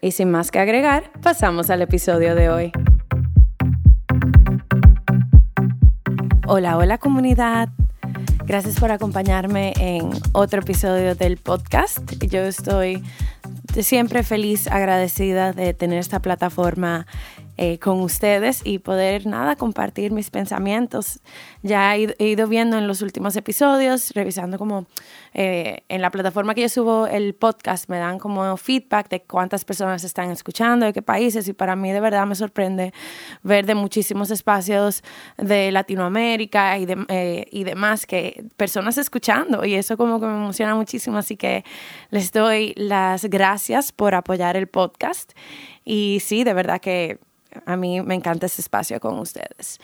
[0.00, 2.72] Y sin más que agregar, pasamos al episodio de hoy.
[6.46, 7.70] Hola, hola comunidad.
[8.44, 12.12] Gracias por acompañarme en otro episodio del podcast.
[12.24, 13.02] Yo estoy
[13.80, 17.06] siempre feliz, agradecida de tener esta plataforma
[17.58, 21.20] eh, con ustedes y poder, nada, compartir mis pensamientos.
[21.62, 24.86] Ya he, ido viendo en los últimos episodios, revisando como
[25.32, 29.64] eh, en la plataforma que yo subo el podcast, me dan como feedback de cuántas
[29.64, 32.92] personas están escuchando, de qué países, y para mí de verdad me sorprende
[33.42, 35.02] ver de muchísimos espacios
[35.38, 40.34] de Latinoamérica y, de, eh, y demás que personas escuchando, y eso como que me
[40.34, 41.64] emociona muchísimo, así que
[42.10, 45.32] les doy las gracias por apoyar el podcast.
[45.84, 47.20] Y sí, de verdad que
[47.64, 49.78] a mí me encanta este espacio con ustedes.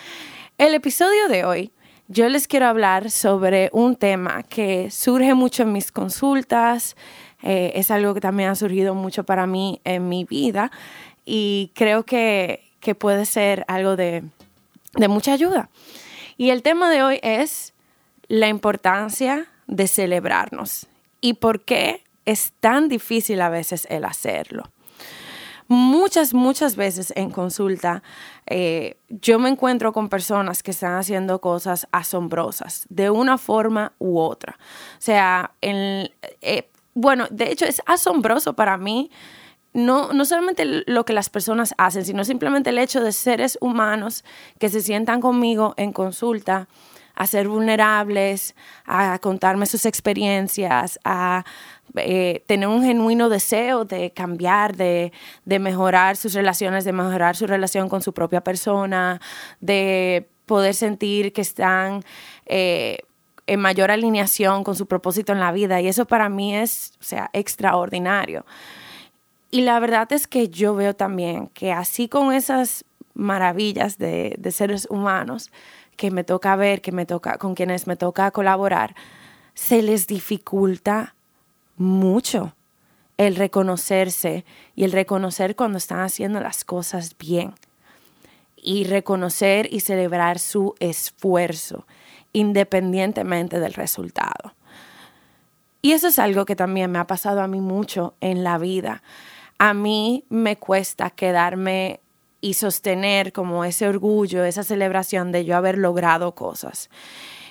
[0.58, 1.72] El episodio de hoy,
[2.08, 6.96] yo les quiero hablar sobre un tema que surge mucho en mis consultas,
[7.42, 10.70] eh, es algo que también ha surgido mucho para mí en mi vida
[11.24, 14.24] y creo que, que puede ser algo de,
[14.94, 15.70] de mucha ayuda.
[16.36, 17.74] Y el tema de hoy es
[18.28, 20.86] la importancia de celebrarnos
[21.20, 24.70] y por qué es tan difícil a veces el hacerlo
[25.72, 28.02] muchas, muchas veces en consulta
[28.46, 34.18] eh, yo me encuentro con personas que están haciendo cosas asombrosas de una forma u
[34.18, 34.58] otra.
[34.58, 39.10] O sea, eh, bueno, de hecho es asombroso para mí.
[39.74, 44.22] No, no solamente lo que las personas hacen, sino simplemente el hecho de seres humanos
[44.58, 46.68] que se sientan conmigo en consulta
[47.14, 48.54] a ser vulnerables,
[48.86, 51.44] a contarme sus experiencias, a
[51.96, 55.12] eh, tener un genuino deseo de cambiar, de,
[55.44, 59.20] mejorar sus relaciones, de mejorar su relación con su propia persona,
[59.60, 62.02] de poder sentir que están
[62.46, 62.98] eh,
[63.46, 65.80] en mayor alineación con su propósito en la vida.
[65.80, 68.46] Y eso para mí es, o sea, extraordinario.
[69.50, 74.50] Y la verdad es que yo veo también que así con esas maravillas de, de
[74.50, 75.50] seres humanos
[75.96, 78.94] que me toca ver, que me toca, con quienes me toca colaborar,
[79.54, 81.14] se les dificulta
[81.76, 82.54] mucho
[83.18, 84.44] el reconocerse
[84.74, 87.54] y el reconocer cuando están haciendo las cosas bien
[88.56, 91.86] y reconocer y celebrar su esfuerzo
[92.32, 94.54] independientemente del resultado.
[95.82, 99.02] Y eso es algo que también me ha pasado a mí mucho en la vida.
[99.58, 102.00] A mí me cuesta quedarme
[102.42, 106.90] y sostener como ese orgullo, esa celebración de yo haber logrado cosas.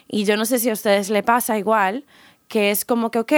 [0.07, 2.05] Y yo no sé si a ustedes le pasa igual,
[2.49, 3.33] que es como que, ok,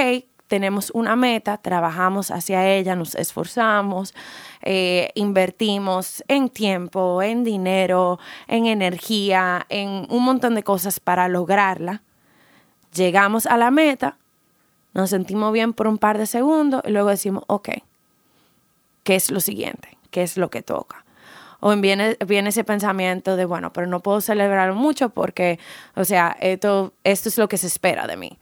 [0.48, 4.16] tenemos una meta, trabajamos hacia ella, nos esforzamos,
[4.64, 12.02] eh, invertimos en tiempo, en dinero, en energía, en un montón de cosas para lograrla.
[12.96, 14.18] Llegamos a la meta,
[14.96, 17.70] nos sentimos bien por un par de segundos y luego decimos, ok,
[19.04, 19.98] ¿qué es lo siguiente?
[20.10, 21.03] ¿Qué es lo que toca?
[21.66, 25.60] O viene, viene ese pensamiento de, bueno, pero no puedo celebrar mucho porque,
[25.96, 28.38] o sea, esto, esto es lo que se espera de mí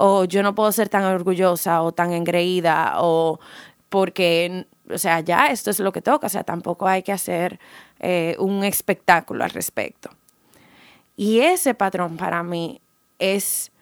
[0.00, 3.40] o yo no puedo ser tan orgullosa o tan engreída o
[3.88, 7.58] porque, o sea, ya esto es lo que toca, o sea, tampoco hay que hacer
[7.98, 10.10] eh, un espectáculo al respecto.
[11.16, 12.80] Y ese patrón para mí
[13.18, 13.72] es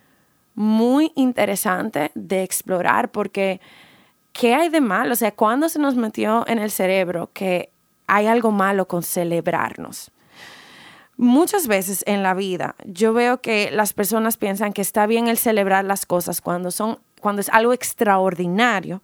[0.54, 3.60] muy interesante de explorar porque
[4.32, 5.12] ¿qué hay de malo?
[5.12, 7.72] O sea, ¿cuándo se nos metió en el cerebro que
[8.06, 10.10] hay algo malo con celebrarnos?
[11.16, 15.38] Muchas veces en la vida yo veo que las personas piensan que está bien el
[15.38, 19.02] celebrar las cosas cuando son cuando es algo extraordinario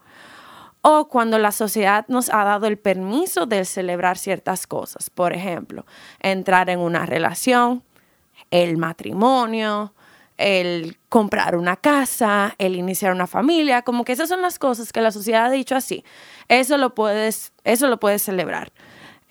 [0.83, 5.11] o cuando la sociedad nos ha dado el permiso de celebrar ciertas cosas.
[5.11, 5.87] Por ejemplo,
[6.21, 7.83] entrar en una relación,
[8.51, 9.95] el matrimonio,
[10.37, 15.01] el comprar una casa, el iniciar una familia, como que esas son las cosas que
[15.01, 16.05] la sociedad ha dicho así.
[16.49, 18.73] Eso lo puedes, eso lo puedes celebrar.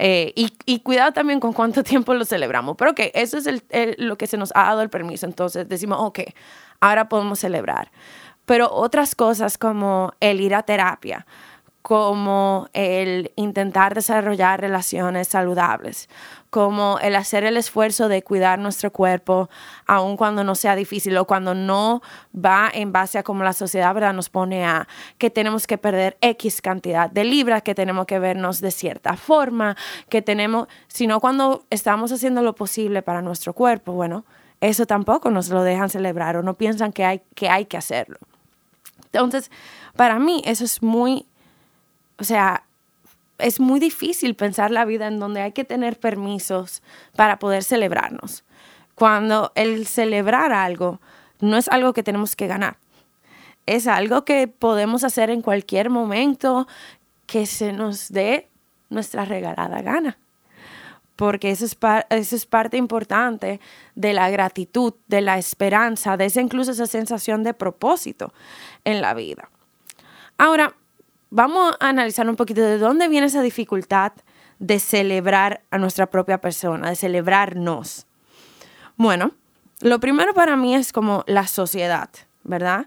[0.03, 2.75] Eh, y, cuidado también con cuánto tiempo lo celebramos.
[2.75, 3.47] Pero ok, eso es
[3.99, 5.27] lo que se nos ha dado el permiso.
[5.27, 6.21] Entonces decimos, ok,
[6.79, 7.91] ahora podemos celebrar.
[8.45, 11.27] Pero otras cosas como el ir a terapia,
[11.81, 16.09] como el intentar desarrollar relaciones saludables,
[16.49, 19.49] como el hacer el esfuerzo de cuidar nuestro cuerpo,
[19.87, 22.01] aun cuando no sea difícil o cuando no
[22.35, 24.13] va en base a como la sociedad ¿verdad?
[24.13, 24.87] nos pone a
[25.17, 29.75] que tenemos que perder X cantidad de libras, que tenemos que vernos de cierta forma,
[30.09, 34.25] que tenemos, sino cuando estamos haciendo lo posible para nuestro cuerpo, bueno,
[34.59, 38.17] eso tampoco nos lo dejan celebrar o no piensan que hay que, hay que hacerlo.
[39.05, 39.51] Entonces,
[39.95, 41.25] para mí eso es muy
[42.21, 42.63] o sea,
[43.39, 46.83] es muy difícil pensar la vida en donde hay que tener permisos
[47.15, 48.43] para poder celebrarnos.
[48.93, 51.01] Cuando el celebrar algo
[51.39, 52.77] no es algo que tenemos que ganar.
[53.65, 56.67] Es algo que podemos hacer en cualquier momento
[57.25, 58.47] que se nos dé
[58.89, 60.19] nuestra regalada gana.
[61.15, 61.75] Porque eso es,
[62.11, 63.59] eso es parte importante
[63.95, 68.31] de la gratitud, de la esperanza, de esa incluso esa sensación de propósito
[68.83, 69.49] en la vida.
[70.37, 70.75] Ahora,
[71.31, 74.11] vamos a analizar un poquito de dónde viene esa dificultad
[74.59, 78.05] de celebrar a nuestra propia persona, de celebrarnos.
[78.95, 79.31] Bueno,
[79.79, 82.09] lo primero para mí es como la sociedad,
[82.43, 82.85] ¿verdad?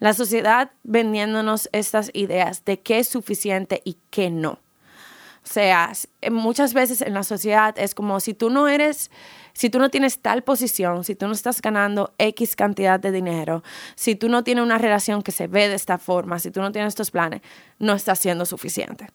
[0.00, 4.58] La sociedad vendiéndonos estas ideas de qué es suficiente y qué no.
[5.44, 5.92] O sea,
[6.30, 9.10] muchas veces en la sociedad es como si tú no eres,
[9.54, 13.62] si tú no tienes tal posición, si tú no estás ganando X cantidad de dinero,
[13.94, 16.72] si tú no tienes una relación que se ve de esta forma, si tú no
[16.72, 17.40] tienes estos planes,
[17.78, 19.08] no estás siendo suficiente.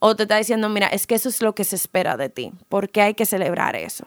[0.00, 2.52] O te está diciendo, mira, es que eso es lo que se espera de ti,
[2.68, 4.06] porque hay que celebrar eso.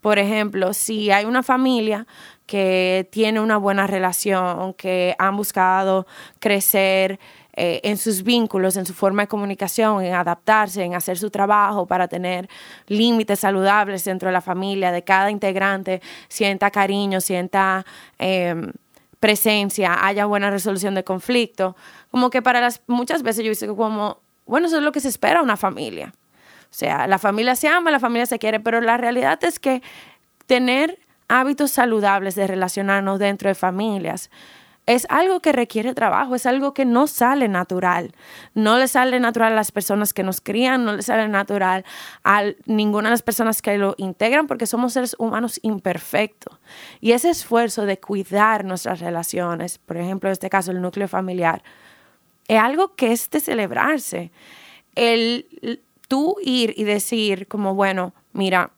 [0.00, 2.06] Por ejemplo, si hay una familia
[2.46, 6.06] que tiene una buena relación, que han buscado
[6.38, 7.18] crecer,
[7.56, 11.86] eh, en sus vínculos, en su forma de comunicación, en adaptarse, en hacer su trabajo
[11.86, 12.48] para tener
[12.88, 17.86] límites saludables dentro de la familia, de cada integrante, sienta cariño, sienta
[18.18, 18.72] em,
[19.20, 21.76] presencia, haya buena resolución de conflicto.
[22.10, 25.08] Como que para las muchas veces yo dice como, bueno, eso es lo que se
[25.08, 26.12] espera de una familia.
[26.64, 29.80] O sea, la familia se ama, la familia se quiere, pero la realidad es que
[30.46, 30.98] tener
[31.28, 34.28] hábitos saludables de relacionarnos dentro de familias
[34.86, 38.12] es algo que requiere trabajo, es algo que no sale natural.
[38.54, 41.84] No le sale natural a las personas que nos crían, no le sale natural
[42.22, 46.58] a ninguna de las personas que lo integran porque somos seres humanos imperfectos.
[47.00, 51.62] Y ese esfuerzo de cuidar nuestras relaciones, por ejemplo, en este caso el núcleo familiar,
[52.46, 54.32] es algo que es de celebrarse.
[54.94, 58.70] El tú ir y decir como, bueno, mira,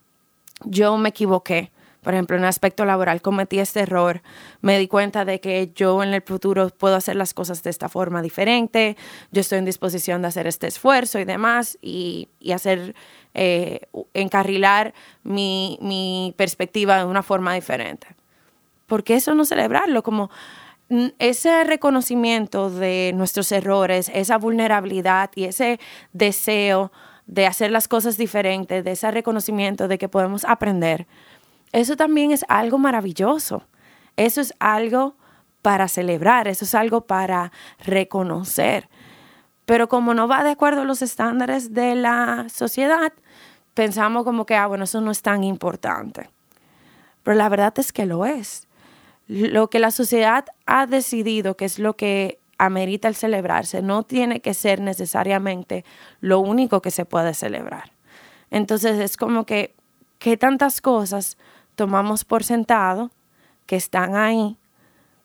[0.65, 1.73] yo me equivoqué
[2.07, 4.23] por ejemplo, en el aspecto laboral cometí este error,
[4.61, 7.89] me di cuenta de que yo en el futuro puedo hacer las cosas de esta
[7.89, 8.97] forma diferente,
[9.33, 12.95] yo estoy en disposición de hacer este esfuerzo y demás y, hacer,
[13.35, 14.95] eh, encarrilar
[15.25, 18.07] mi, mi perspectiva de una forma diferente.
[18.87, 20.05] ¿Por qué eso no celebrarlo?
[20.05, 20.31] Como
[21.19, 25.81] ese reconocimiento de nuestros errores, esa vulnerabilidad y ese
[26.13, 26.93] deseo
[27.27, 31.09] de hacer las cosas diferentes, de ese reconocimiento de que podemos aprender,
[31.73, 33.65] eso también es algo maravilloso.
[34.17, 35.17] Eso es algo
[35.63, 37.53] para celebrar, eso es algo para
[37.85, 38.89] reconocer.
[39.67, 43.13] Pero como no va de acuerdo a los estándares de la sociedad,
[43.75, 46.31] pensamos como que, ah, bueno, eso no es tan importante.
[47.23, 48.69] Pero la verdad es que lo es.
[49.27, 54.41] Lo que la sociedad ha decidido, que es lo que amerita el celebrarse, no tiene
[54.41, 55.85] que ser necesariamente
[56.21, 57.93] lo único que se puede celebrar.
[58.51, 59.75] Entonces es como que,
[60.27, 61.39] ¿qué tantas cosas
[61.77, 63.13] tomamos por sentado
[63.65, 64.57] que están ahí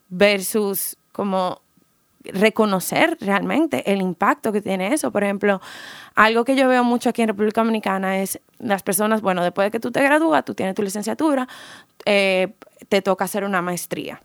[0.09, 1.63] versus como
[2.23, 5.11] reconocer realmente el impacto que tiene eso.
[5.11, 5.59] Por ejemplo,
[6.13, 9.71] algo que yo veo mucho aquí en República Dominicana es las personas, bueno, después de
[9.71, 11.47] que tú te gradúas, tú tienes tu licenciatura,
[12.05, 12.53] eh,
[12.87, 14.21] te toca hacer una maestría,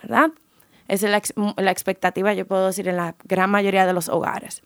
[0.00, 0.30] ¿verdad?
[0.88, 4.62] Esa es la, la, expectativa, yo puedo decir, en la gran mayoría de los hogares.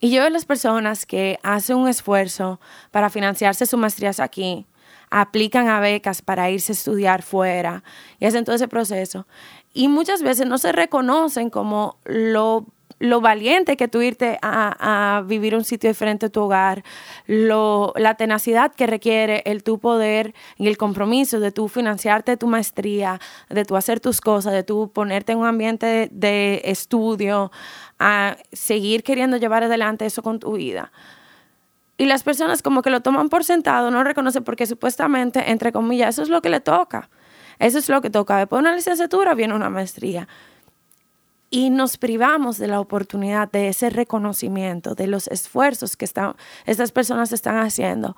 [0.00, 4.66] Y yo veo las personas que hacen un esfuerzo para financiarse sus maestrías aquí,
[5.10, 7.84] aplican a becas para irse a estudiar fuera
[8.18, 9.26] y hacen todo ese proceso.
[9.74, 12.66] Y muchas veces no se reconocen como lo,
[13.02, 16.84] lo valiente que tú irte a, vivir un sitio diferente a tu hogar,
[17.26, 22.46] lo, la tenacidad que requiere el tu poder y el compromiso de tu financiarte tu
[22.46, 27.50] maestría, de tu hacer tus cosas, de tu ponerte en un ambiente de, estudio,
[27.98, 30.92] a seguir queriendo llevar adelante eso con tu vida.
[31.98, 36.14] Y las personas como que lo toman por sentado, no reconocen porque supuestamente, entre comillas,
[36.14, 37.10] eso es lo que le toca.
[37.58, 38.38] Eso es lo que toca.
[38.38, 40.28] Después de una licenciatura viene una maestría
[41.52, 46.92] y nos privamos de la oportunidad de ese reconocimiento, de los esfuerzos que están, estas
[46.92, 48.16] personas están haciendo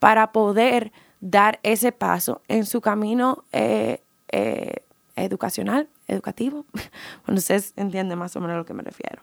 [0.00, 4.84] para poder dar ese paso en su camino eh, eh,
[5.14, 6.66] educacional, educativo.
[7.24, 9.22] Bueno, ustedes entienden más o menos a lo que me refiero.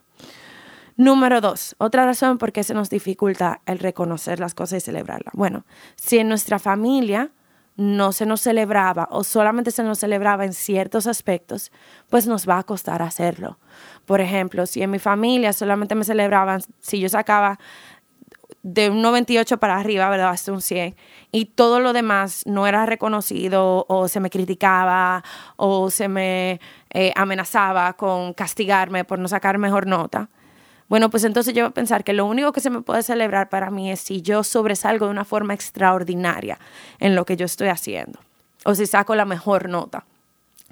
[0.95, 5.33] Número dos, otra razón por qué se nos dificulta el reconocer las cosas y celebrarlas.
[5.33, 5.65] Bueno,
[5.97, 7.31] si en nuestra familia
[7.79, 11.71] no se nos celebraba o solamente se nos celebraba en ciertos aspectos,
[12.09, 13.57] pues nos va a costar hacerlo.
[14.05, 17.57] Por ejemplo, si en mi familia solamente me celebraban, si yo sacaba
[18.63, 20.31] de un 98 para arriba, ¿verdad?
[20.31, 20.97] Hasta un 100,
[21.31, 25.23] y todo lo demás no era reconocido o se me criticaba
[25.55, 26.59] o se me
[26.89, 30.29] eh, amenazaba con castigarme por no sacar mejor nota,
[30.89, 33.49] bueno, pues entonces yo voy a pensar que lo único que se me puede celebrar
[33.49, 36.57] para mí es si yo sobresalgo de una forma extraordinaria
[36.99, 38.19] en lo que yo estoy haciendo,
[38.65, 40.05] o si saco la mejor nota,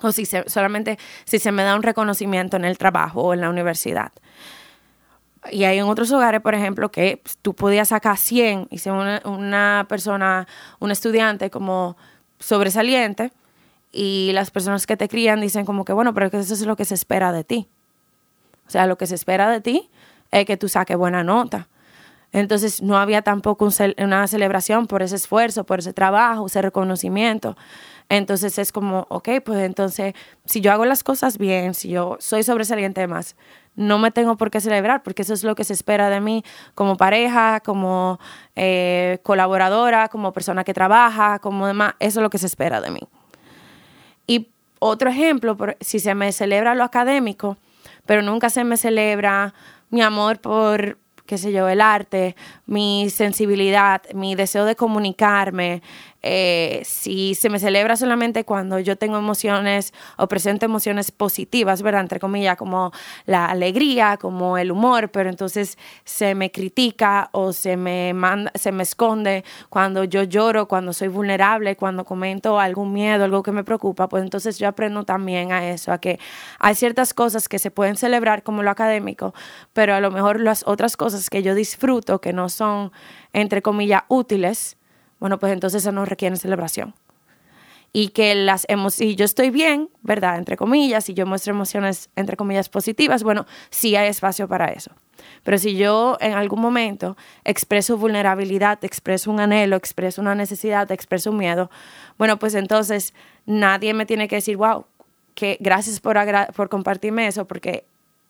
[0.02, 3.50] o si solamente si se me da un reconocimiento en el trabajo o en la
[3.50, 4.12] universidad.
[5.52, 9.22] Y hay en otros hogares, por ejemplo, que tú podías sacar 100 y ser una,
[9.24, 10.48] una persona,
[10.80, 11.96] un estudiante como
[12.40, 13.32] sobresaliente,
[13.92, 16.86] y las personas que te crían dicen como que, bueno, pero eso es lo que
[16.86, 17.68] se espera de ti.
[18.68, 19.90] O sea, lo que se espera de ti
[20.32, 21.68] es que tú saques buena nota.
[22.34, 27.56] Entonces no había tampoco una celebración por ese esfuerzo, por ese trabajo, ese reconocimiento.
[28.10, 30.14] Entonces es como, ok, pues entonces
[30.46, 33.36] si yo hago las cosas bien, si yo soy sobresaliente más,
[33.76, 36.44] no me tengo por qué celebrar, porque eso es lo que se espera de mí
[36.74, 38.20] como pareja, como
[38.56, 42.92] eh, colaboradora, como persona que trabaja, como demás, eso es lo que se espera de
[42.92, 43.02] mí.
[44.26, 47.58] Y otro ejemplo, si se me celebra lo académico,
[48.08, 49.54] pero nunca se me celebra
[49.92, 50.98] mi amor por,
[51.28, 52.36] qué sé yo, el arte,
[52.66, 55.84] mi sensibilidad, mi deseo de comunicarme,
[56.30, 62.02] eh, si se me celebra solamente cuando yo tengo emociones o presento emociones positivas, ¿verdad?
[62.02, 62.92] Entre comillas, como
[63.26, 68.74] la alegría, como el humor, pero entonces se me critica o se me, manda, se
[68.74, 73.64] me esconde cuando yo lloro, cuando soy vulnerable, cuando comento algún miedo, algo que me
[73.64, 76.20] preocupa, pues entonces yo aprendo también a eso, a que
[76.60, 79.34] hay ciertas cosas que se pueden celebrar como lo académico,
[79.72, 82.92] pero a lo mejor las otras cosas que yo disfruto, que no son,
[83.32, 84.76] entre comillas, útiles,
[85.20, 86.94] bueno, pues entonces eso no requiere celebración.
[87.94, 90.38] Y que las emociones, si yo estoy bien, ¿verdad?
[90.38, 94.92] Entre comillas, si yo muestro emociones, entre comillas, positivas, bueno, sí hay espacio para eso.
[95.44, 101.32] Pero si yo en algún momento expreso vulnerabilidad, expreso un anhelo, expreso una necesidad, expreso
[101.32, 101.72] un miedo,
[102.18, 103.14] bueno, pues entonces
[103.46, 104.86] nadie me tiene que decir, wow,
[105.34, 106.18] que gracias por,
[106.56, 107.86] por compartirme eso, porque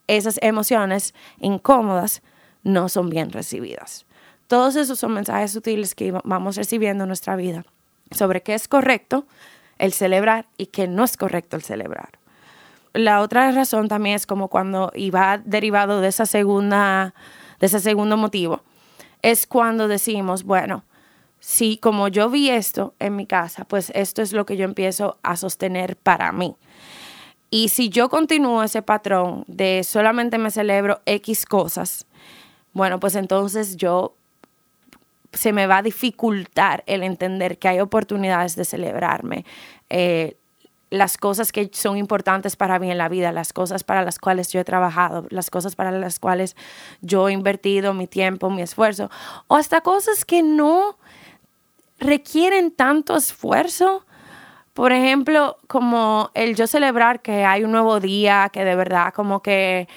[0.07, 2.21] esas emociones incómodas
[2.63, 4.06] no son bien recibidas.
[4.47, 7.65] Todos esos son mensajes sutiles que vamos recibiendo en nuestra vida
[8.11, 9.25] sobre qué es correcto
[9.77, 12.17] el celebrar y qué no es correcto el celebrar.
[12.93, 17.13] La otra razón también es como cuando, y va derivado de, esa segunda,
[17.59, 18.61] de ese segundo motivo,
[19.21, 20.83] es cuando decimos, bueno,
[21.39, 25.17] si como yo vi esto en mi casa, pues esto es lo que yo empiezo
[25.21, 26.55] a sostener para mí.
[27.49, 32.05] Y si yo continúo ese patrón de solamente me celebro X cosas,
[32.73, 34.15] bueno, pues entonces yo
[35.37, 39.45] se me va a dificultar el entender que hay oportunidades de celebrarme.
[39.89, 40.35] Eh,
[40.89, 44.51] las cosas que son importantes para mí en la vida, las cosas para las cuales
[44.51, 46.55] yo he trabajado, las cosas para las cuales
[47.01, 49.09] yo he invertido mi tiempo, mi esfuerzo,
[49.47, 50.97] o hasta cosas que no
[51.99, 54.05] requieren tanto esfuerzo.
[54.73, 59.41] Por ejemplo, como el yo celebrar que hay un nuevo día, que de verdad como
[59.41, 59.87] que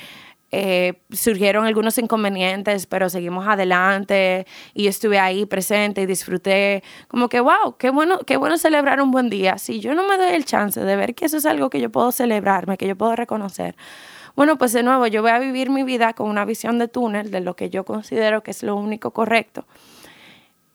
[0.52, 6.83] eh, surgieron algunos inconvenientes, pero seguimos adelante y estuve ahí presente y disfruté.
[7.09, 9.59] Como que, wow, qué bueno, qué bueno celebrar un buen día.
[9.59, 11.90] Si yo no me doy el chance de ver que eso es algo que yo
[11.90, 13.76] puedo celebrarme, que yo puedo reconocer,
[14.37, 17.30] bueno, pues de nuevo, yo voy a vivir mi vida con una visión de túnel
[17.30, 19.66] de lo que yo considero que es lo único correcto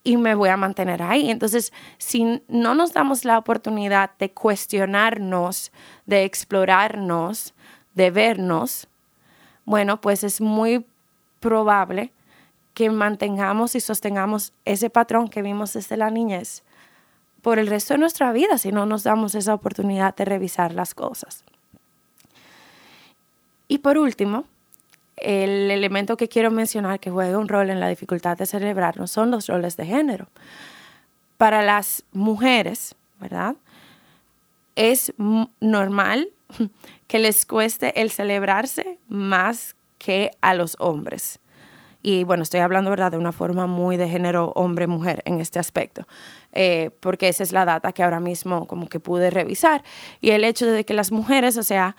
[0.06, 1.32] y me voy a mantener ahí.
[1.32, 5.72] Entonces, si no nos damos la oportunidad de cuestionarnos,
[6.06, 7.56] de explorarnos,
[7.96, 8.88] de vernos,
[9.66, 10.86] bueno, pues es muy
[11.40, 12.12] probable
[12.74, 16.64] que mantengamos y sostengamos ese patrón que vimos desde la niñez
[17.42, 20.94] por el resto de nuestra vida si no nos damos esa oportunidad de revisar las
[20.94, 21.44] cosas.
[23.68, 24.46] Y por último,
[25.18, 29.08] el elemento que quiero mencionar que juega un rol en la dificultad de celebrar no
[29.08, 30.28] son los roles de género.
[31.38, 33.56] Para las mujeres, ¿verdad?
[34.76, 35.14] Es
[35.60, 36.30] normal
[37.08, 41.40] que les cueste el celebrarse más que a los hombres.
[42.08, 46.08] Y bueno, estoy hablando, ¿verdad?, de una forma muy de género hombre-mujer en este aspecto,
[46.54, 49.84] eh, porque esa es la data que ahora mismo como que pude revisar.
[50.22, 51.96] Y el hecho de que las mujeres, o sea,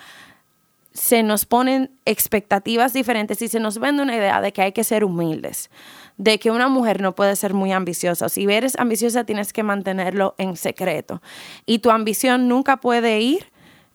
[0.92, 4.84] se nos ponen expectativas diferentes y se nos vende una idea de que hay que
[4.84, 5.70] ser humildes,
[6.16, 8.28] de que una mujer no puede ser muy ambiciosa.
[8.28, 11.20] Si eres ambiciosa tienes que mantenerlo en secreto
[11.66, 13.50] y tu ambición nunca puede ir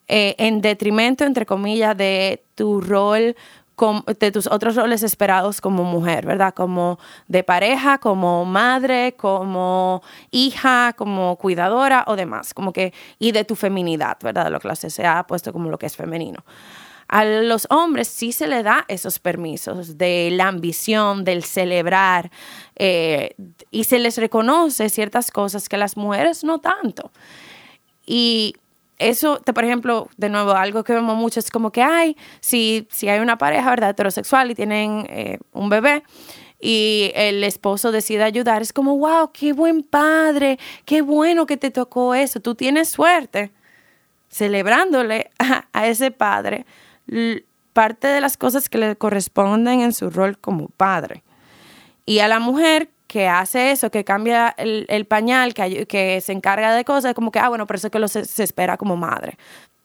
[0.07, 3.35] eh, en detrimento, entre comillas, de tu rol
[4.19, 6.53] de tus otros roles esperados como mujer, ¿verdad?
[6.53, 13.43] Como de pareja, como madre, como hija, como cuidadora o demás, como que, y de
[13.43, 14.51] tu feminidad, ¿verdad?
[14.51, 16.43] Lo que se ha puesto como lo que es femenino.
[17.07, 22.31] A los hombres sí se le da esos permisos de la ambición, del celebrar,
[22.75, 23.35] eh,
[23.69, 27.11] y se les reconoce ciertas cosas que las mujeres no tanto.
[28.05, 28.55] Y
[29.01, 33.09] eso, por ejemplo, de nuevo, algo que vemos mucho es como que, hay, si, si
[33.09, 36.03] hay una pareja, ¿verdad?, heterosexual y tienen eh, un bebé,
[36.59, 41.71] y el esposo decide ayudar, es como, wow, qué buen padre, qué bueno que te
[41.71, 43.51] tocó eso, tú tienes suerte.
[44.29, 45.31] Celebrándole
[45.73, 46.65] a ese padre
[47.73, 51.23] parte de las cosas que le corresponden en su rol como padre.
[52.05, 56.73] Y a la mujer que hace eso, que cambia el, pañal, que, que, se encarga
[56.73, 59.37] de cosas, como que, ah, bueno, por eso es que lo se, espera como madre.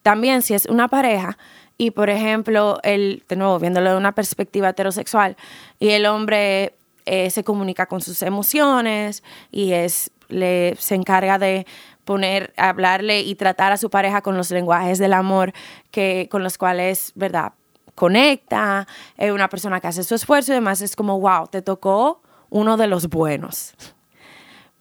[0.04, 1.37] También si es una pareja
[1.76, 5.37] y, por ejemplo, el, de nuevo, viéndolo de una perspectiva heterosexual,
[5.80, 11.66] y el hombre eh, se comunica con sus emociones y es, le, se encarga de
[12.04, 15.52] poner, hablarle y tratar a su pareja con los lenguajes del amor
[15.90, 17.54] que, con los cuales, ¿verdad?
[17.97, 22.23] Conecta, es una persona que hace su esfuerzo y demás, es como, wow, te tocó
[22.56, 23.75] uno de los buenos.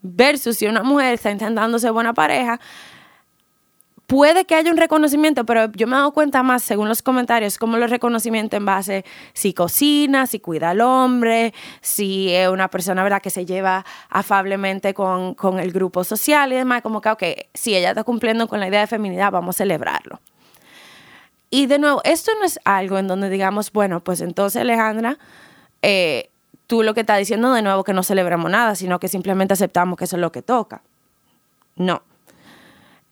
[0.01, 2.59] Versus si una mujer está intentando ser buena pareja,
[4.07, 7.57] puede que haya un reconocimiento, pero yo me he dado cuenta más, según los comentarios,
[7.57, 13.03] como los reconocimientos en base si cocina, si cuida al hombre, si es una persona
[13.03, 13.21] ¿verdad?
[13.21, 17.75] que se lleva afablemente con, con el grupo social y demás, como que, ok, si
[17.75, 20.21] ella está cumpliendo con la idea de feminidad, vamos a celebrarlo.
[21.49, 25.17] Y de nuevo, esto no es algo en donde digamos, bueno, pues entonces Alejandra,
[25.81, 26.29] eh,
[26.67, 29.97] tú lo que estás diciendo de nuevo que no celebramos nada, sino que simplemente aceptamos
[29.97, 30.81] que eso es lo que toca.
[31.75, 32.01] No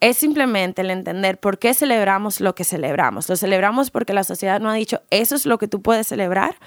[0.04, 3.30] es simplemente el entender por qué celebramos lo que celebramos.
[3.30, 6.58] Lo celebramos porque la sociedad no ha dicho, eso es lo que tú puedes celebrar,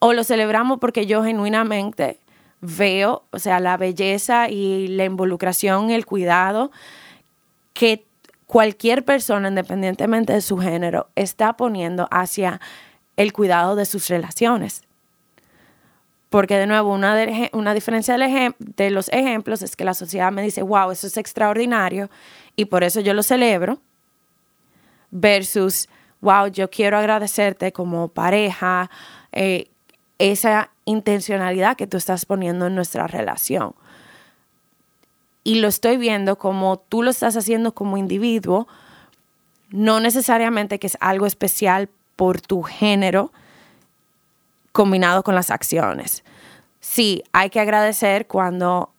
[0.00, 2.20] o lo celebramos porque yo genuinamente
[2.60, 6.72] veo, o sea, la belleza y la involucración, el cuidado
[7.72, 8.04] que
[8.46, 12.60] cualquier persona, independientemente de su género, está poniendo hacia
[13.16, 14.82] el cuidado de sus relaciones.
[16.34, 17.16] Porque de nuevo, una,
[17.52, 22.10] una diferencia de los ejemplos es que la sociedad me dice, wow, eso es extraordinario
[22.56, 23.78] y por eso yo lo celebro,
[25.12, 25.88] versus,
[26.20, 28.90] wow, yo quiero agradecerte como pareja
[29.30, 29.70] eh,
[30.18, 33.76] esa intencionalidad que tú estás poniendo en nuestra relación.
[35.44, 38.66] Y lo estoy viendo como tú lo estás haciendo como individuo,
[39.70, 43.30] no necesariamente que es algo especial por tu género,
[44.74, 46.24] combinado con las acciones.
[46.80, 48.90] Sí, hay que agradecer cuando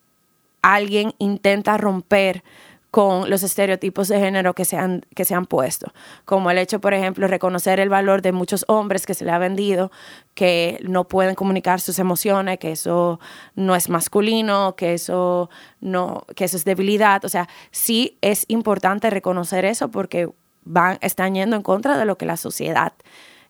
[0.62, 2.44] alguien intenta romper
[2.92, 5.92] con los estereotipos de género que se, han, que se han puesto,
[6.24, 9.38] como el hecho, por ejemplo, reconocer el valor de muchos hombres que se le ha
[9.38, 9.92] vendido,
[10.34, 13.20] que no pueden comunicar sus emociones, que eso
[13.56, 15.50] no es masculino, que eso,
[15.82, 17.26] no, que eso es debilidad.
[17.26, 20.30] O sea, sí es importante reconocer eso porque
[20.64, 22.94] van, están yendo en contra de lo que la sociedad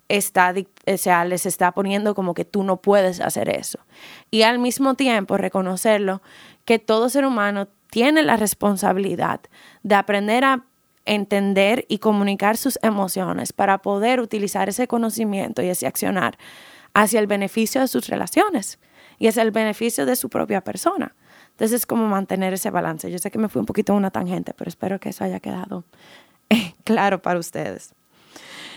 [0.10, 0.54] está,
[0.88, 3.80] o sea, les está poniendo como que tú no puedes hacer eso.
[4.32, 6.22] Y al mismo tiempo reconocerlo
[6.66, 9.42] que todo ser humano tiene la responsabilidad
[9.84, 10.66] de aprender a
[11.06, 16.38] entender y comunicar sus emociones para poder utilizar ese conocimiento y ese accionar
[16.94, 18.80] hacia el beneficio de sus relaciones
[19.18, 21.16] y hacia el beneficio de su propia persona.
[21.52, 23.10] Entonces es como mantener ese balance.
[23.10, 25.86] Yo sé que me fui un poquito una tangente, pero espero que eso haya quedado
[26.84, 27.95] claro para ustedes.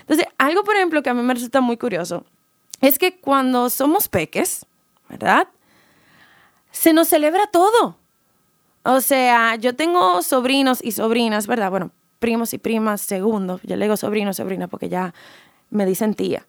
[0.09, 2.25] Entonces, algo, por ejemplo, que a mí me resulta muy curioso
[2.81, 4.65] es que cuando somos peques,
[5.09, 5.49] ¿verdad?
[6.71, 7.99] Se nos celebra todo.
[8.85, 11.71] O sea, yo tengo sobrinos y sobrinas, ¿verdad?
[11.71, 11.91] Bueno,
[12.21, 13.61] primos y primas segundo.
[13.65, 15.13] Yo le digo sobrino, sobrina, porque ya
[15.71, 16.47] me dicen tía.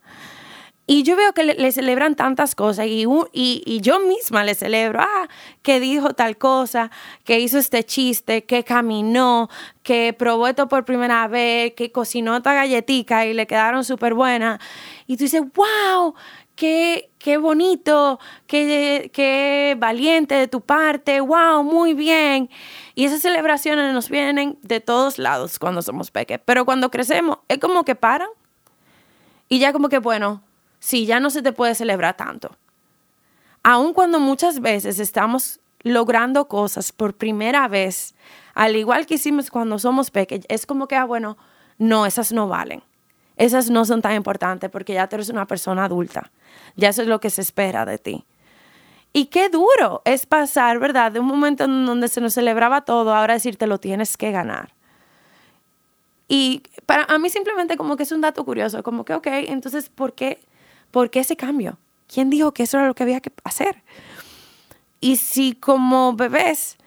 [0.92, 5.02] Y yo veo que le, celebran tantas cosas y, y, y, yo misma le celebro,
[5.02, 5.28] ah,
[5.62, 6.90] que dijo tal cosa,
[7.26, 9.50] que hizo este chiste, que caminó,
[9.84, 14.60] que probó esto por primera vez, que cocinó esta galletica y le quedaron súper buenas.
[15.06, 16.16] Y tú dices, wow,
[16.56, 22.50] qué, qué bonito, qué, qué valiente de tu parte, wow, muy bien.
[22.96, 27.60] Y esas celebraciones nos vienen de todos lados cuando somos pequeños, pero cuando crecemos es
[27.60, 28.30] como que paran
[29.50, 30.42] y ya como que, bueno,
[30.80, 32.52] sí, ya no se te puede celebrar tanto.
[33.64, 38.16] Aun cuando muchas veces estamos logrando cosas por primera vez,
[38.54, 41.38] al igual que hicimos cuando somos pequeños, es como que, ah, bueno,
[41.78, 42.84] no, esas no valen.
[43.38, 46.30] Esas no son tan importantes porque ya eres una persona adulta.
[46.76, 48.26] Ya eso es lo que se espera de ti.
[49.14, 51.12] Y qué duro es pasar, ¿verdad?
[51.12, 54.74] De un momento en donde se nos celebraba todo, ahora decirte lo tienes que ganar.
[56.28, 59.90] Y para a mí simplemente como que es un dato curioso, como que, ok, entonces,
[59.90, 60.40] ¿por qué,
[60.92, 61.78] ¿por qué ese cambio?
[62.08, 63.84] ¿Quién dijo que eso era lo que había que hacer?
[65.02, 66.78] Y si como bebés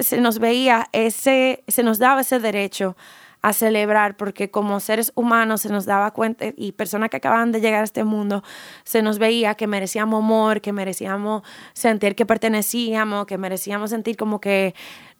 [0.00, 2.96] se nos veía ese, se nos daba ese derecho
[3.42, 7.60] a celebrar, porque como seres humanos se nos daba cuenta y personas que acaban de
[7.60, 8.44] llegar a este mundo,
[8.84, 14.40] se nos veía que merecíamos amor, que merecíamos sentir que pertenecíamos, que merecíamos sentir como
[14.40, 14.76] que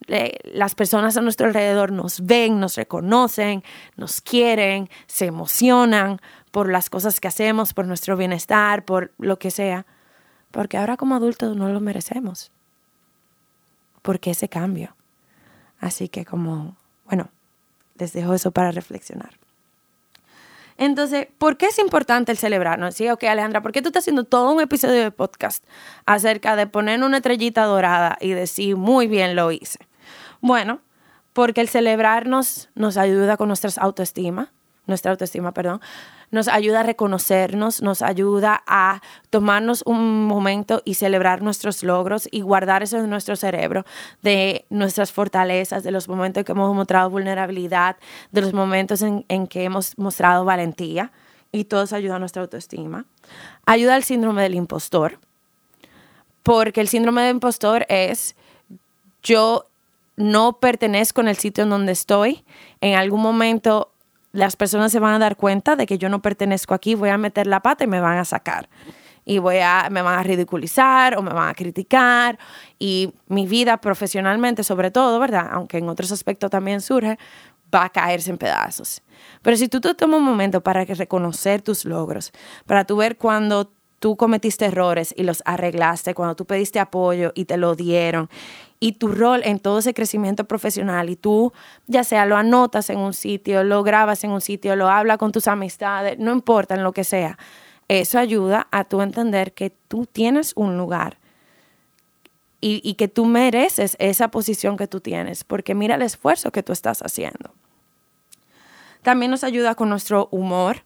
[0.06, 3.64] eh, las personas a nuestro alrededor nos ven, nos reconocen,
[3.96, 6.20] nos quieren, se emocionan
[6.52, 9.86] por las cosas que hacemos, por nuestro bienestar, por lo que sea.
[10.52, 12.52] Porque ahora como adultos no lo merecemos.
[14.02, 14.94] Porque ese cambio.
[15.80, 17.30] Así que como, bueno,
[17.96, 19.38] les dejo eso para reflexionar.
[20.76, 22.94] Entonces, ¿por qué es importante el celebrarnos?
[22.94, 25.64] Sí, ok, Alejandra, ¿por qué tú estás haciendo todo un episodio de podcast
[26.06, 29.78] acerca de poner una estrellita dorada y decir, muy bien, lo hice?
[30.40, 30.80] Bueno,
[31.32, 34.52] porque el celebrarnos nos ayuda con nuestra autoestima,
[34.86, 35.80] nuestra autoestima, perdón,
[36.32, 42.40] nos ayuda a reconocernos, nos ayuda a tomarnos un momento y celebrar nuestros logros y
[42.40, 43.84] guardar eso en nuestro cerebro,
[44.22, 47.96] de nuestras fortalezas, de los momentos en que hemos mostrado vulnerabilidad,
[48.32, 51.12] de los momentos en, que hemos mostrado valentía
[51.52, 53.04] y todo eso ayuda a nuestra autoestima.
[53.66, 55.18] Ayuda al síndrome del impostor,
[56.42, 58.34] porque el síndrome del impostor es
[59.22, 59.66] yo
[60.16, 62.42] no pertenezco en el sitio en donde estoy,
[62.80, 63.91] en algún momento
[64.32, 67.18] las personas se van a dar cuenta de que yo no pertenezco aquí, voy a
[67.18, 68.68] meter la pata y me van a sacar.
[69.24, 72.38] Y voy a, me van a ridiculizar o me van a criticar.
[72.78, 75.48] Y mi vida profesionalmente, sobre todo, ¿verdad?
[75.52, 77.18] Aunque en otros aspectos también surge,
[77.72, 79.02] va a caerse en pedazos.
[79.42, 82.32] Pero si tú te tomas un momento para reconocer tus logros,
[82.66, 87.44] para tú ver cuando tú cometiste errores y los arreglaste, cuando tú pediste apoyo y
[87.44, 88.28] te lo dieron,
[88.82, 91.52] y tu rol en todo ese crecimiento profesional, y tú
[91.86, 95.30] ya sea lo anotas en un sitio, lo grabas en un sitio, lo hablas con
[95.30, 97.38] tus amistades, no importa en lo que sea,
[97.86, 101.18] eso ayuda a tú entender que tú tienes un lugar
[102.60, 106.64] y, y que tú mereces esa posición que tú tienes, porque mira el esfuerzo que
[106.64, 107.54] tú estás haciendo.
[109.02, 110.82] También nos ayuda con nuestro humor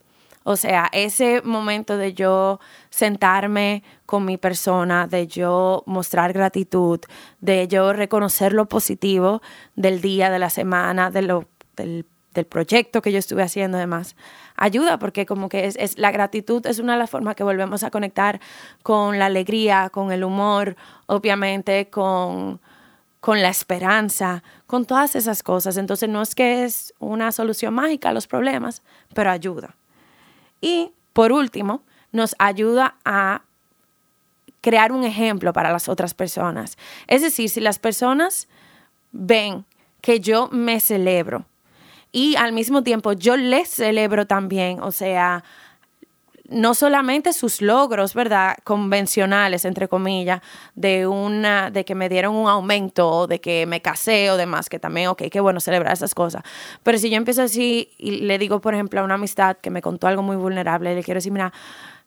[0.48, 7.00] o sea, ese momento de yo sentarme con mi persona, de yo mostrar gratitud,
[7.40, 9.42] de yo reconocer lo positivo
[9.74, 12.06] del día, de la semana, de lo, del,
[12.48, 14.14] proyecto que yo estuve haciendo, además,
[14.54, 17.90] ayuda porque como que es, la gratitud es una de las formas que volvemos a
[17.90, 18.38] conectar
[18.85, 22.61] con la alegría, con el humor, obviamente con,
[23.18, 25.76] con la esperanza, con todas esas cosas.
[25.76, 29.74] Entonces no es que es una solución mágica a los problemas, pero ayuda.
[30.61, 33.42] Y por último, nos ayuda a
[34.61, 36.77] crear un ejemplo para las otras personas.
[37.07, 38.49] Es decir, si las personas
[39.12, 39.64] ven
[40.01, 41.47] que yo me celebro
[42.12, 45.45] y al mismo tiempo yo les celebro también, o sea,
[46.48, 48.56] no solamente sus logros, ¿verdad?
[48.64, 50.40] Convencionales, entre comillas,
[50.74, 54.78] de una, de que me dieron un aumento, de que me casé o demás, que
[54.78, 56.42] también, ok, qué bueno celebrar esas cosas.
[56.82, 59.82] Pero si yo empiezo así y le digo, por ejemplo, a una amistad que me
[59.82, 61.52] contó algo muy vulnerable, le quiero decir, mira,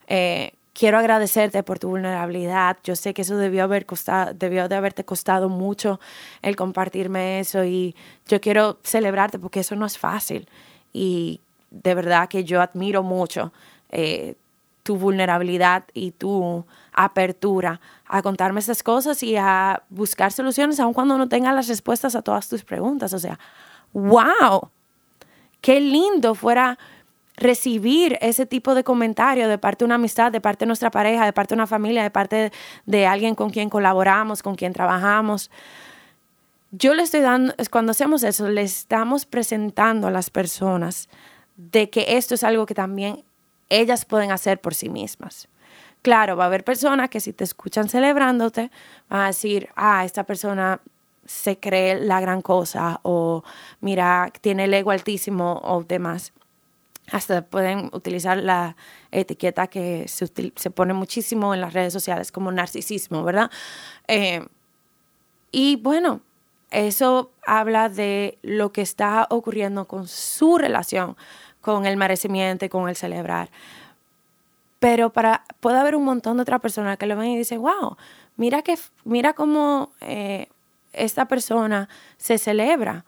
[0.07, 2.77] eh, quiero agradecerte por tu vulnerabilidad.
[2.83, 5.99] Yo sé que eso debió, haber costado, debió de haberte costado mucho
[6.41, 7.95] el compartirme eso y
[8.27, 10.47] yo quiero celebrarte porque eso no es fácil.
[10.93, 13.51] Y de verdad que yo admiro mucho
[13.89, 14.35] eh,
[14.83, 21.17] tu vulnerabilidad y tu apertura a contarme estas cosas y a buscar soluciones aun cuando
[21.17, 23.13] no tenga las respuestas a todas tus preguntas.
[23.13, 23.37] O sea,
[23.93, 24.69] wow,
[25.61, 26.79] qué lindo fuera
[27.39, 31.25] recibir ese tipo de comentario de parte de una amistad, de parte de nuestra pareja,
[31.25, 32.51] de parte de una familia, de parte
[32.85, 35.49] de alguien con quien colaboramos, con quien trabajamos.
[36.71, 41.09] Yo le estoy dando, cuando hacemos eso, le estamos presentando a las personas
[41.55, 43.23] de que esto es algo que también
[43.69, 45.47] ellas pueden hacer por sí mismas.
[46.01, 48.71] Claro, va a haber personas que si te escuchan celebrándote,
[49.09, 50.81] van a decir, ah, esta persona
[51.25, 53.43] se cree la gran cosa o
[53.81, 56.33] mira, tiene el ego altísimo o demás.
[57.11, 58.75] hasta pueden utilizar la
[59.11, 60.27] etiqueta que se,
[60.71, 63.51] pone muchísimo en las redes sociales como narcisismo, ¿verdad?
[64.07, 64.45] Eh,
[65.51, 66.21] y bueno,
[66.71, 71.17] eso habla de lo que está ocurriendo con su relación
[71.69, 73.51] con el merecimiento y con el celebrar.
[74.79, 77.95] Pero para, puede haber un montón de otras personas que lo ven y dicen, wow,
[78.37, 80.47] mira, que, mira cómo eh,
[80.93, 83.05] esta persona se celebra.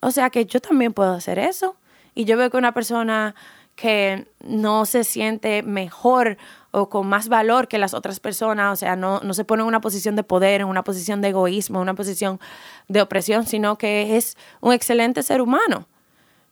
[0.00, 1.76] O sea que yo también puedo hacer eso.
[2.14, 3.36] Y yo veo que una persona
[3.76, 6.38] que no se siente mejor
[6.72, 9.68] o con más valor que las otras personas, o sea, no, no se pone en
[9.68, 12.40] una posición de poder, en una posición de egoísmo, en una posición
[12.88, 15.86] de opresión, sino que es un excelente ser humano.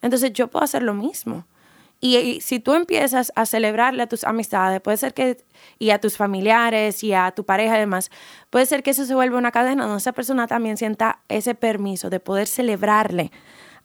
[0.05, 1.47] Entonces yo puedo hacer lo mismo.
[1.99, 5.43] Y, si tú empiezas a celebrarle a tus amistades, puede ser que,
[5.79, 8.11] y a tus familiares y a tu pareja además,
[8.51, 12.11] puede ser que eso se vuelva una cadena donde esa persona también sienta ese permiso
[12.11, 13.33] de poder celebrarle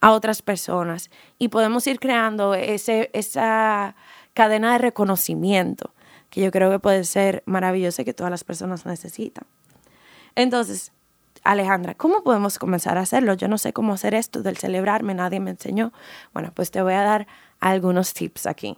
[0.02, 3.96] a otras personas y podemos ir creando ese, esa
[4.34, 5.94] cadena de reconocimiento
[6.30, 9.46] que yo creo que puede ser maravillosa y que todas las personas necesitan.
[10.36, 10.92] Entonces,
[11.44, 13.34] Alejandra, ¿cómo podemos comenzar a hacerlo?
[13.34, 15.94] Yo no sé cómo hacer esto del celebrarme, nadie me enseñó.
[16.34, 17.28] Bueno, pues te voy a dar
[17.60, 18.78] algunos tips aquí.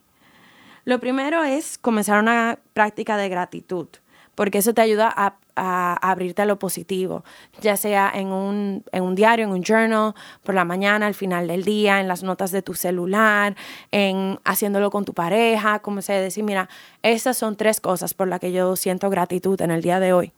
[0.86, 3.88] Lo primero es comenzar una práctica de gratitud
[4.36, 7.24] porque eso te ayuda a, abrirte a lo positivo,
[7.62, 11.48] ya sea en un, en un, diario, en un journal, por la mañana, al final
[11.48, 13.56] del día, en las notas de tu celular,
[13.92, 16.70] en haciéndolo con tu pareja, como se decir, mira,
[17.04, 20.34] estas son tres cosas por las que yo siento gratitud en el día de hoy.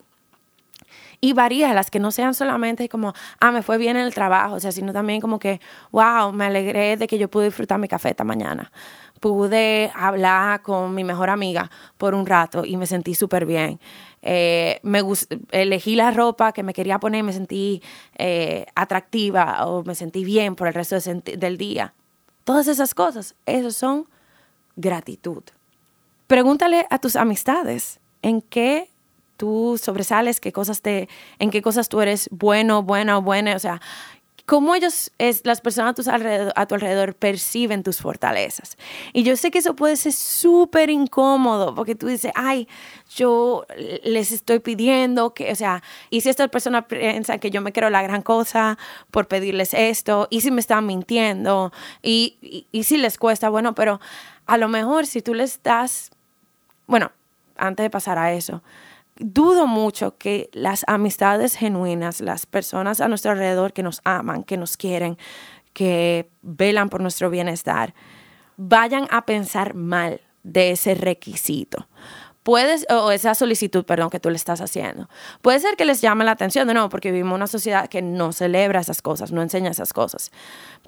[1.24, 4.56] Y varía, las que no sean solamente como, ah, me fue bien en el trabajo,
[4.56, 5.62] o sea, sino también como que,
[5.94, 8.70] wow, me alegré de que yo pude disfrutar mi café esta mañana
[9.22, 13.80] pude hablar con mi mejor amiga por un rato y me sentí súper bien.
[14.22, 14.82] Eh,
[15.52, 17.82] elegí la ropa que me quería poner, me sentí
[18.18, 21.94] eh, atractiva o me sentí bien por el resto del día.
[22.44, 24.10] Todas esas cosas, eso son
[24.76, 25.44] gratitud.
[26.28, 28.90] Pregúntale a tus amistades en qué
[29.44, 33.58] tú sobresales, qué cosas te, en qué cosas tú eres bueno, buena o buena.
[33.58, 33.82] O sea,
[34.46, 38.78] cómo ellos, es, las personas a tu, alrededor, perciben tus fortalezas.
[39.12, 42.70] Y yo sé que eso puede ser súper incómodo porque tú dices, ay,
[43.14, 43.66] yo
[44.06, 47.90] les estoy pidiendo que, o sea, y si estas personas piensan que yo me quiero
[47.90, 48.78] la gran cosa
[49.12, 54.00] por pedirles esto, y si me están mintiendo, y, y si les cuesta, bueno, pero
[54.46, 56.12] a lo mejor si tú les das,
[56.88, 57.12] bueno,
[57.58, 58.64] antes de pasar a eso,
[59.18, 64.58] dudo mucho que las amistades genuinas, las personas a nuestro alrededor que nos aman, que
[64.58, 65.18] nos quieren,
[65.74, 67.94] que velan por nuestro bienestar,
[68.58, 71.88] vayan a pensar mal de ese requisito.
[72.44, 75.10] Puedes, o esa solicitud, perdón, que tú le estás haciendo.
[75.42, 78.02] Puede ser que les llame la atención de nuevo, porque vivimos en una sociedad que
[78.02, 80.32] no celebra esas cosas, no enseña esas cosas.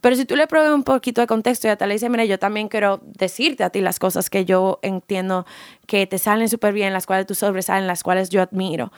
[0.01, 2.37] Pero si tú le pruebas un poquito de contexto y te le dices, mira, yo
[2.37, 5.45] también quiero decirte a ti las cosas que yo entiendo
[5.87, 8.91] que te salen súper bien, las cuales tú sobresalen, las cuales yo admiro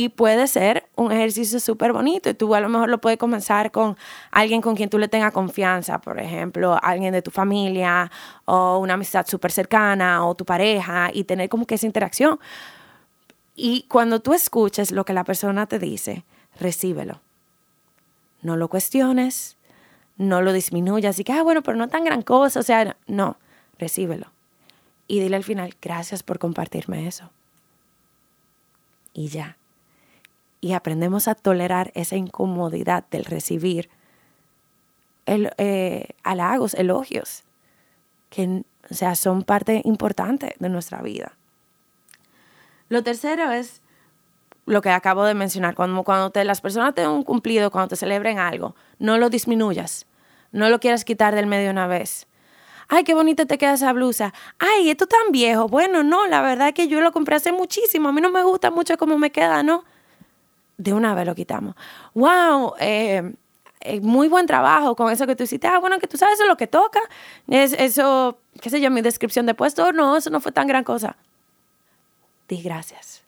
[0.00, 2.30] y puede ser un ejercicio súper bonito.
[2.30, 3.96] Y tú a lo mejor lo puedes comenzar con
[4.30, 8.08] alguien con quien tú le tengas confianza, por ejemplo, alguien de tu familia
[8.44, 12.38] o una amistad súper cercana o tu pareja y tener como que esa interacción.
[13.56, 16.24] Y cuando tú escuches lo que la persona te dice,
[16.60, 17.20] recíbelo.
[18.40, 19.56] No lo cuestiones,
[20.16, 22.60] no lo disminuyas y que, ah, bueno, pero no tan gran cosa.
[22.60, 23.36] O sea, no,
[23.80, 24.28] recíbelo.
[25.08, 27.30] Y dile al final, gracias por compartirme eso.
[29.12, 29.57] Y ya
[30.60, 33.90] y aprendemos a tolerar esa incomodidad del recibir
[35.26, 37.44] el, eh, halagos, elogios,
[38.30, 41.32] que o sea, son parte importante de nuestra vida.
[42.88, 43.82] Lo tercero es
[44.64, 47.96] lo que acabo de mencionar, cuando, cuando te, las personas te han cumplido, cuando te
[47.96, 50.06] celebren algo, no lo disminuyas,
[50.52, 52.26] no lo quieras quitar del medio una vez.
[52.88, 54.32] Ay, qué bonita te queda esa blusa.
[54.58, 55.68] Ay, esto tan viejo.
[55.68, 58.08] Bueno, no, la verdad es que yo lo compré hace muchísimo.
[58.08, 59.84] A mí no me gusta mucho cómo me queda, ¿no?
[60.78, 61.74] De una vez lo quitamos.
[62.14, 62.74] ¡Wow!
[62.80, 63.34] Eh,
[63.80, 65.68] eh, muy buen trabajo con eso que tú hiciste.
[65.68, 67.00] Ah, bueno, que tú sabes es lo que toca.
[67.48, 69.92] Es eso, qué sé yo, mi descripción de puesto.
[69.92, 71.16] No, eso no fue tan gran cosa.
[72.48, 73.22] Di gracias.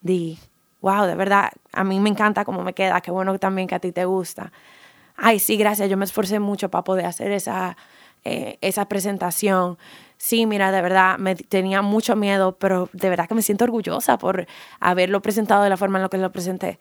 [0.00, 0.38] Di,
[0.80, 3.00] wow, de verdad, a mí me encanta cómo me queda.
[3.00, 4.52] Qué bueno también que a ti te gusta.
[5.16, 5.90] Ay, sí, gracias.
[5.90, 7.76] Yo me esforcé mucho para poder hacer esa,
[8.24, 9.78] eh, esa presentación
[10.18, 14.18] sí, mira, de verdad, me tenía mucho miedo, pero de verdad que me siento orgullosa
[14.18, 14.46] por
[14.80, 16.78] haberlo presentado de la forma en la que lo presenté.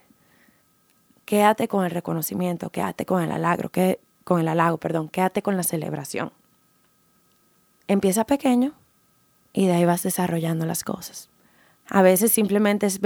[1.26, 5.58] Quédate con el reconocimiento, quédate con el halago, que, con el halago, perdón, quédate con
[5.58, 6.32] la celebración.
[7.88, 8.74] Empieza pequeño
[9.54, 11.30] y de ahí vas desarrollando las cosas.
[11.88, 13.00] A veces simplemente es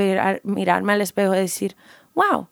[0.43, 1.75] mirarme al espejo y decir,
[2.15, 2.47] wow,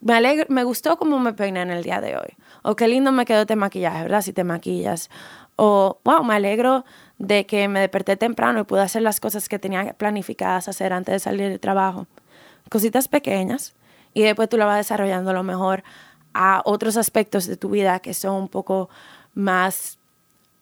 [0.00, 2.36] me, alegro, me gustó cómo me peiné en el día de hoy.
[2.62, 4.22] O qué lindo me quedó este maquillaje, ¿verdad?
[4.22, 5.10] Si te maquillas.
[5.56, 6.84] O, wow, me alegro
[7.18, 11.12] de que me desperté temprano y pude hacer las cosas que tenía planificadas hacer antes
[11.14, 12.06] de salir del trabajo.
[12.70, 13.74] Cositas pequeñas.
[14.14, 15.82] Y después tú la vas desarrollando a lo mejor
[16.32, 18.88] a otros aspectos de tu vida que son un poco
[19.34, 19.98] más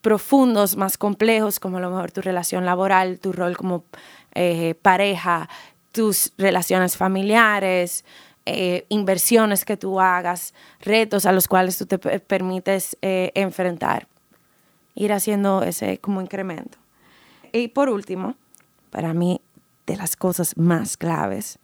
[0.01, 3.85] profundos, más complejos, como a lo mejor tu relación laboral, tu rol como
[4.35, 5.49] eh, pareja,
[5.93, 8.05] tus relaciones familiares,
[8.47, 14.09] eh, inversiones que tú hagas, retos a los cuales tú te permites eh, enfrentar.
[14.95, 16.79] Ir haciendo ese como incremento.
[17.53, 18.37] Y por último,
[18.91, 19.41] para mí,
[19.87, 21.59] de las cosas más claves,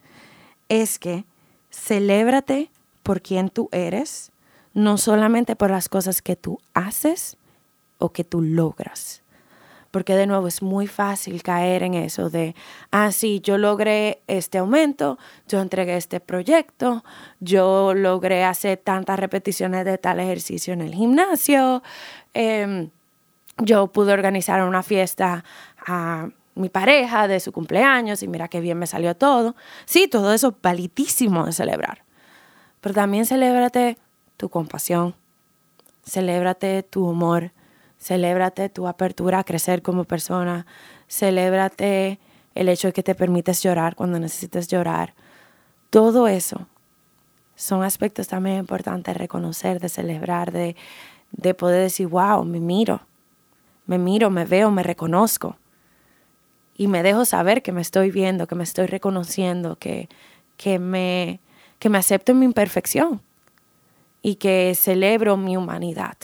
[0.69, 1.25] es que
[1.71, 2.71] celébrate
[3.03, 4.33] por quien tú eres,
[4.75, 7.37] no solamente por las cosas que tú haces
[7.99, 9.22] o que tú logras
[9.93, 12.57] porque de nuevo es muy fácil caer en eso de,
[12.91, 17.05] ah, sí, yo logré este aumento, yo entregué este proyecto,
[17.41, 21.83] yo logré hacer tantas repeticiones de tal ejercicio en el gimnasio,
[22.33, 22.91] em,
[23.59, 25.45] yo pude organizar una fiesta
[25.87, 29.55] a mi pareja de su cumpleaños y mira qué bien me salió todo.
[29.85, 32.03] Sí, todo eso es valitísimo de celebrar,
[32.81, 33.99] pero también celébrate
[34.39, 35.15] tu compasión,
[36.03, 37.53] celébrate tu humor,
[38.03, 40.67] Celébrate tu apertura a crecer como persona.
[41.09, 42.19] Celébrate
[42.57, 45.15] el hecho de que te permites llorar cuando necesites llorar.
[45.89, 46.67] Todo eso
[47.55, 50.75] son aspectos también importantes de reconocer, de celebrar, de,
[51.31, 53.03] de poder decir, wow, me miro,
[53.87, 55.57] me miro, me veo, me reconozco.
[56.77, 60.09] Y me dejo saber que me estoy viendo, que me estoy reconociendo, que,
[60.57, 61.39] que, me,
[61.79, 63.23] que me acepto en mi imperfección
[64.23, 66.17] y que celebro mi humanidad.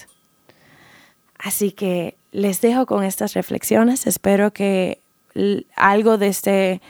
[1.38, 4.06] Así que les dejo con estas reflexiones.
[4.06, 5.00] Espero que
[5.76, 6.80] algo de este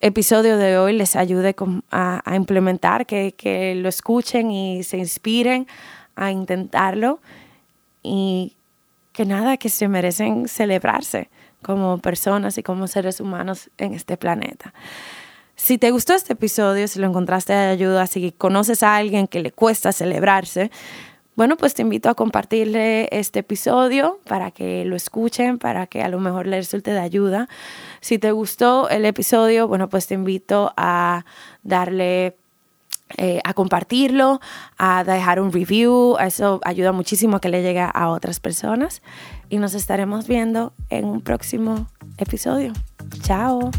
[0.00, 1.54] episodio de hoy les ayude
[1.90, 5.66] a, implementar, que, lo escuchen y se inspiren
[6.16, 7.20] a intentarlo
[8.02, 8.56] y
[9.12, 11.28] que nada, que se merecen celebrarse
[11.62, 14.74] como personas y como seres humanos en este planeta.
[15.54, 19.40] Si te gustó este episodio, si lo encontraste de ayuda, si conoces a alguien que
[19.40, 20.72] le cuesta celebrarse,
[21.34, 26.08] bueno, pues te invito a compartirle este episodio para que lo escuchen, para que a
[26.08, 27.48] lo mejor le resulte de ayuda.
[28.00, 31.24] Si te gustó el episodio, bueno, pues te invito a
[31.62, 32.36] darle
[33.16, 34.40] eh, a compartirlo,
[34.78, 36.16] a dejar un review.
[36.18, 39.02] Eso ayuda muchísimo a que le llegue a otras personas.
[39.48, 42.72] Y nos estaremos viendo en un próximo episodio.
[43.22, 43.70] Chao.